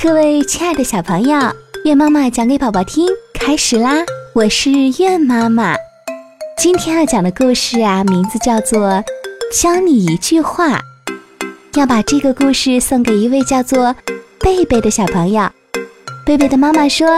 [0.00, 1.36] 各位亲爱的小朋友，
[1.84, 3.96] 月妈妈讲给宝宝听，开始啦！
[4.32, 5.74] 我是月妈妈。
[6.56, 8.78] 今天要讲的故事啊，名字叫做
[9.60, 10.68] 《教你一句话》。
[11.74, 13.92] 要把这个故事送给一位叫做
[14.38, 15.50] 贝贝的小朋友。
[16.24, 17.08] 贝贝的妈妈说：“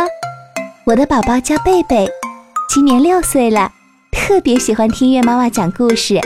[0.87, 2.09] 我的宝宝叫贝贝，
[2.71, 3.71] 今年六岁了，
[4.11, 6.19] 特别喜欢听月妈妈讲故事。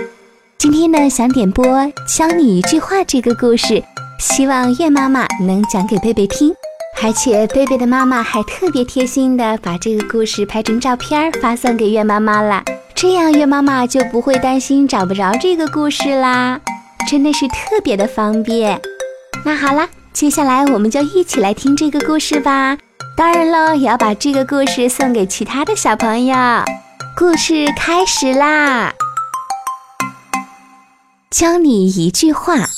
[0.57, 1.67] 今天呢，想点播
[2.07, 3.83] 《教你一句话》这个故事。”
[4.19, 6.53] 希望月妈妈能讲给贝贝听，
[7.03, 12.63] 而且贝贝的妈妈还特别贴心的把这个故事拍成照片发送给月妈妈了，
[12.95, 16.61] 这样月妈妈就不会担心找不着这个故事啦，
[17.09, 18.81] 真的是特别的方便。
[19.45, 22.79] 那好了，接下来我们就一起来听这个故事吧。
[23.17, 26.37] 当然了，也要把这个故事送给其他的小朋友。
[27.17, 28.93] 故事开始啦，
[31.31, 32.69] 教你一句话。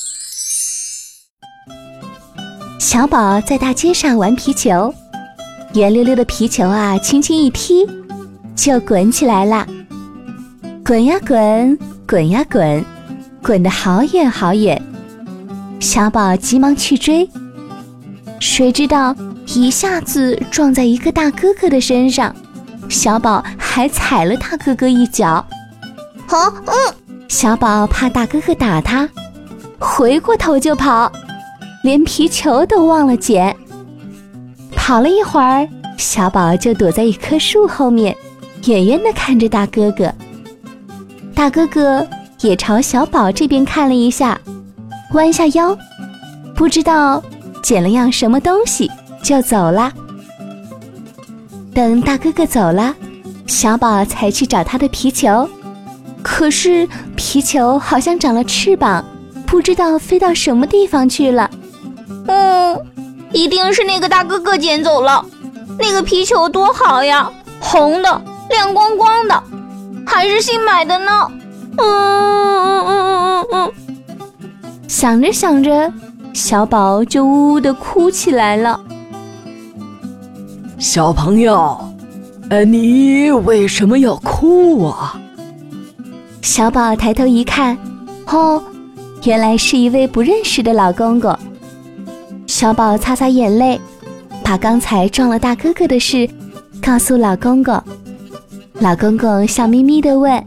[2.87, 4.95] 小宝在大街上玩皮球，
[5.75, 7.85] 圆溜溜的皮球啊，轻轻一踢，
[8.55, 9.67] 就滚起来了。
[10.85, 12.85] 滚呀滚，滚呀滚，
[13.43, 14.81] 滚得好远好远。
[15.81, 17.29] 小宝急忙去追，
[18.39, 19.13] 谁知道
[19.49, 22.33] 一下子撞在一个大哥哥的身上，
[22.89, 25.45] 小宝还踩了大哥哥一脚。
[26.29, 26.95] 好，嗯，
[27.27, 29.09] 小宝怕大哥哥打他，
[29.77, 31.11] 回过头就跑。
[31.87, 33.55] 连皮球都忘了捡。
[34.75, 38.15] 跑了一会儿，小宝就躲在一棵树后面，
[38.67, 40.13] 远远地看着大哥哥。
[41.33, 42.05] 大哥哥
[42.41, 44.37] 也朝小宝这边看了一下，
[45.15, 45.79] 弯下腰，
[46.57, 47.23] 不知道
[47.63, 48.91] 捡了样什么东西，
[49.23, 49.93] 就走了。
[51.73, 52.97] 等大哥哥走了，
[53.47, 55.49] 小宝才去找他的皮球，
[56.21, 59.05] 可是皮球好像长了翅膀，
[59.47, 61.49] 不知道飞到什么地方去了。
[62.37, 62.87] 嗯，
[63.33, 65.25] 一定是那个大哥哥捡走了。
[65.79, 67.31] 那个皮球多好呀，
[67.61, 69.43] 红的，亮光光的，
[70.07, 71.31] 还是新买的呢。
[71.79, 73.73] 嗯嗯嗯嗯嗯嗯。
[74.87, 75.93] 想着想着，
[76.35, 78.81] 小宝就呜呜的哭起来了。
[80.79, 81.79] 小朋友，
[82.51, 85.19] 呃，你为什么要哭啊？
[86.43, 87.77] 小宝抬头一看，
[88.29, 88.63] 哦，
[89.25, 91.37] 原来是一位不认识的老公公。
[92.57, 93.79] 小宝擦擦眼泪，
[94.43, 96.27] 把刚才撞了大哥哥的事
[96.83, 97.79] 告诉老公公。
[98.81, 100.43] 老公公笑眯眯地问：“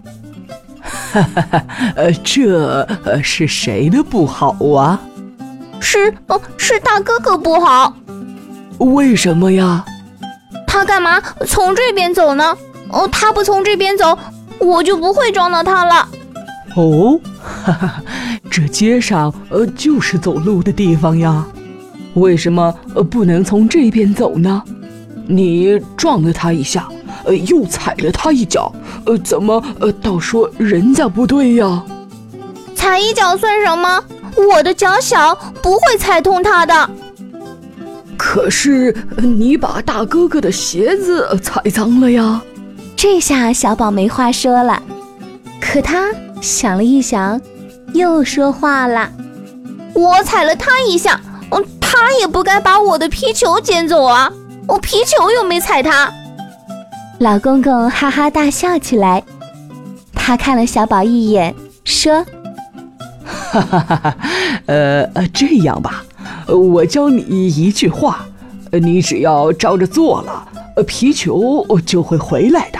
[0.81, 1.65] 哈哈哈，
[1.95, 2.87] 呃，这
[3.21, 4.99] 是谁的不好啊
[5.79, 7.95] ？”“是，哦，是大哥哥不好。
[8.79, 9.85] ”“为什么呀
[10.65, 12.57] ？”“他干嘛从这边走呢？
[12.89, 14.17] 哦，他不从这边走，
[14.57, 16.09] 我就不会撞到他了。
[16.75, 18.03] ”“哦，哈哈，
[18.49, 21.45] 这街上呃就是走路的地方呀。”
[22.15, 24.61] 为什么呃不能从这边走呢？
[25.27, 26.87] 你撞了他一下，
[27.23, 28.73] 呃，又踩了他一脚，
[29.05, 31.83] 呃，怎么呃倒说人家不对呀？
[32.75, 34.03] 踩一脚算什么？
[34.51, 36.89] 我的脚小，不会踩痛他的。
[38.17, 42.41] 可是你把大哥哥的鞋子踩脏了呀！
[42.95, 44.81] 这下小宝没话说了。
[45.61, 46.09] 可他
[46.41, 47.39] 想了一想，
[47.93, 49.11] 又说话了
[49.93, 51.21] ：“我踩了他一下。”
[51.91, 54.31] 他也不该把我的皮球捡走啊！
[54.67, 56.13] 我皮球又没踩他。
[57.19, 59.23] 老公公哈哈大笑起来，
[60.13, 62.23] 他看了小宝一眼，说
[63.25, 64.17] ：“哈哈哈哈，
[64.67, 66.05] 呃呃，这样吧，
[66.47, 68.23] 我教你一句话，
[68.71, 70.47] 你只要照着做了，
[70.85, 72.77] 皮球就会回来的。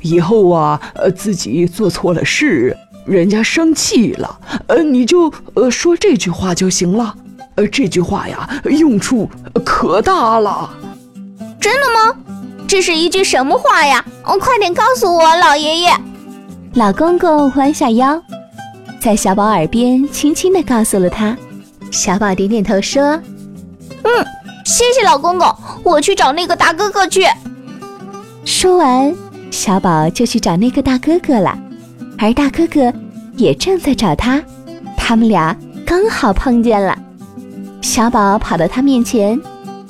[0.00, 0.80] 以后啊，
[1.14, 2.74] 自己做错了事，
[3.04, 7.14] 人家生气了，呃，你就呃说这句话就行了。”
[7.56, 9.28] 呃，这句话呀，用处
[9.64, 10.70] 可大了。
[11.60, 12.16] 真的吗？
[12.66, 14.04] 这是一句什么话呀？
[14.24, 15.90] 哦，快点告诉我，老爷爷。
[16.74, 18.22] 老公公弯下腰，
[19.00, 21.36] 在小宝耳边轻轻地告诉了他。
[21.90, 23.20] 小宝点点头说
[24.04, 24.26] ：“嗯，
[24.64, 27.24] 谢谢老公公，我去找那个大哥哥去。”
[28.46, 29.12] 说完，
[29.50, 31.58] 小宝就去找那个大哥哥了，
[32.16, 32.92] 而大哥哥
[33.34, 34.40] 也正在找他，
[34.96, 35.54] 他们俩
[35.84, 36.96] 刚好碰见了。
[37.90, 39.36] 小宝跑到他面前，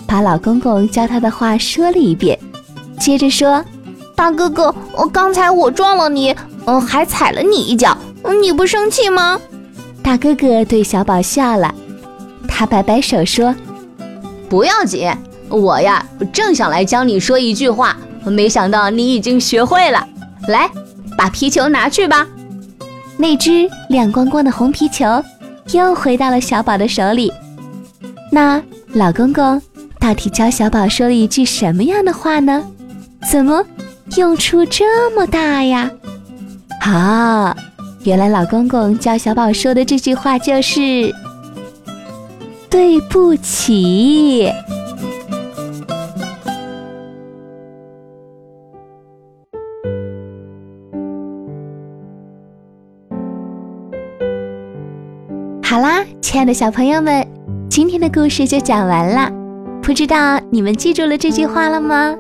[0.07, 2.39] 把老公公教他的话说了一遍，
[2.99, 3.63] 接着说
[4.17, 7.95] ：“大哥哥，我刚才我撞了你，嗯，还踩了你一脚，
[8.41, 9.39] 你不生气吗？”
[10.03, 11.75] 大哥哥对小宝笑了，
[12.49, 13.55] 他摆摆手说
[14.49, 15.13] ：“不要紧，
[15.51, 16.03] 我呀
[16.33, 17.95] 正想来教你说一句话，
[18.25, 20.09] 没想到你已经学会了。
[20.49, 20.71] 来，
[21.19, 22.27] 把皮球拿去吧。”
[23.19, 25.05] 那只亮光光的红皮球
[25.73, 27.31] 又回到了小宝的手里。
[28.33, 28.63] 那
[28.95, 29.61] 老公公
[29.99, 32.65] 到底教小宝说了一句什么样的话呢？
[33.31, 33.65] 怎么
[34.17, 35.91] 用处这么大呀？
[36.81, 37.55] 啊，
[38.05, 41.13] 原来老公公教小宝说的这句话就是
[42.71, 44.51] “对不起”。
[55.63, 57.25] 好啦，亲爱的小朋友们，
[57.71, 59.31] 今天的故事就讲完了。
[59.81, 62.13] 不知道你们记住了这句话了吗？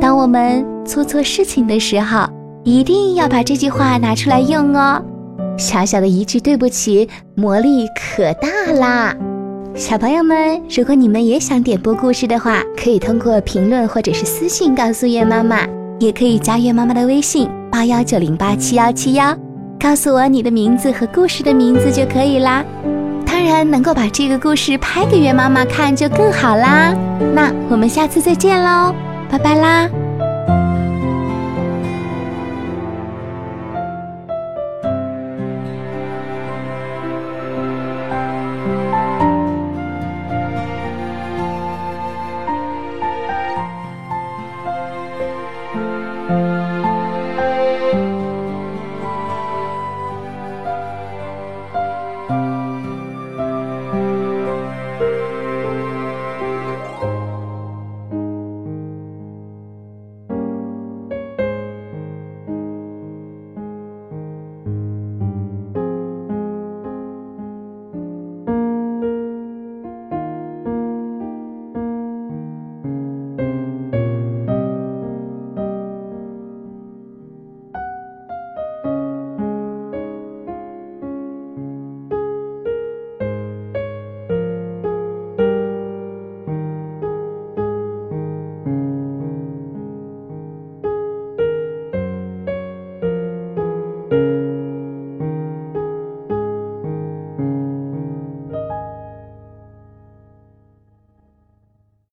[0.00, 2.24] 当我们做错事情的时候，
[2.62, 5.02] 一定要把这句话拿出来用哦。
[5.58, 9.12] 小小的一句对不起，魔力可大啦！
[9.74, 15.66] 小朋友们，如果你们也想点播故事的话，可以通过评论或者是私信告诉月妈妈，
[15.98, 19.36] 也可以加月妈妈的微信八幺九零八七幺七幺。
[19.80, 22.64] 告诉我你的名字和故事的名字就可以啦。
[23.40, 26.94] 当然，能够把这个故事拍给月妈妈看就更好啦。
[27.34, 28.94] 那我们下次再见喽，
[29.30, 29.88] 拜拜啦。